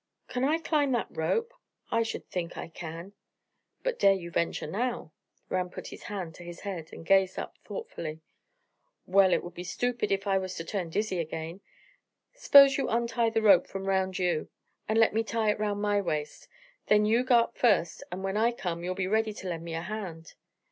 "Can 0.27 0.43
I 0.43 0.57
climb 0.57 0.93
that 0.93 1.15
rope? 1.15 1.53
I 1.91 2.01
should 2.01 2.27
think 2.27 2.57
I 2.57 2.69
can!" 2.69 3.13
"But 3.83 3.99
dare 3.99 4.15
you 4.15 4.31
venture 4.31 4.65
now?" 4.65 5.13
Ram 5.47 5.69
put 5.69 5.89
his 5.89 6.01
hand 6.01 6.33
to 6.33 6.43
his 6.43 6.61
head, 6.61 6.91
and 6.91 7.05
gazed 7.05 7.37
up 7.37 7.55
thoughtfully. 7.63 8.19
"Well, 9.05 9.31
it 9.31 9.43
would 9.43 9.53
be 9.53 9.63
stoopid 9.63 10.11
if 10.11 10.25
I 10.25 10.39
was 10.39 10.55
to 10.55 10.63
turn 10.63 10.89
dizzy 10.89 11.19
again. 11.19 11.61
S'pose 12.33 12.77
you 12.79 12.89
untie 12.89 13.29
the 13.29 13.43
rope 13.43 13.67
from 13.67 13.85
round 13.85 14.17
you, 14.17 14.49
and 14.89 14.97
let 14.99 15.13
me 15.13 15.23
tie 15.23 15.51
it 15.51 15.59
round 15.59 15.83
my 15.83 16.01
waist. 16.01 16.47
Then 16.87 17.05
you 17.05 17.23
go 17.23 17.35
up 17.37 17.55
first, 17.55 18.01
and 18.11 18.23
when 18.23 18.37
I 18.37 18.53
come, 18.53 18.83
you'll 18.83 18.95
be 18.95 19.05
ready 19.05 19.33
to 19.33 19.47
lend 19.47 19.63
me 19.63 19.75
a 19.75 19.81
hand." 19.83 20.33